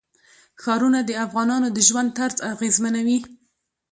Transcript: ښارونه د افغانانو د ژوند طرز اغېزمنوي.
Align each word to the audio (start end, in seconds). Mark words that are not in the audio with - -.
ښارونه 0.63 0.99
د 1.03 1.11
افغانانو 1.25 1.67
د 1.75 1.77
ژوند 1.87 2.09
طرز 2.17 2.37
اغېزمنوي. 2.53 3.19